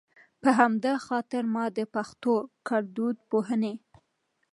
[0.41, 2.33] په همدا خاطر ما د پښتو
[2.67, 3.73] ګړدود پوهنې